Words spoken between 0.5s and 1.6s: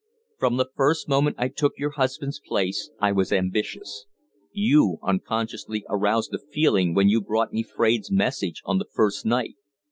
the first moment I